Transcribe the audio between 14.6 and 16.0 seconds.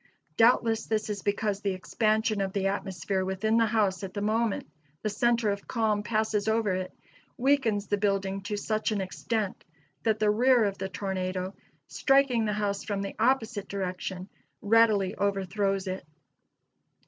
readily overthrows